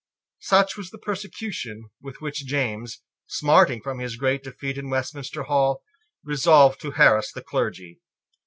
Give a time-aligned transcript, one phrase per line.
[0.39, 5.83] Such was the persecution with which James, smarting from his great defeat in Westminster Hall,
[6.23, 7.99] resolved to harass the clergy.